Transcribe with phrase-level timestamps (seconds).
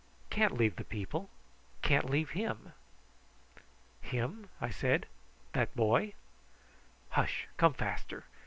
[0.31, 1.29] Can't leave the people
[1.83, 2.73] can't leave him."
[4.01, 5.05] "Him!" I said;
[5.53, 6.15] "that boy?"
[7.11, 7.45] "Hush!
[7.57, 8.25] come faster."